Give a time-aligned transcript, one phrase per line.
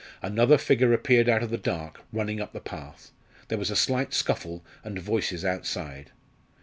[0.23, 3.11] Another figure appeared out of the dark, running up the path.
[3.49, 6.09] There was a slight scuffle, and voices outside.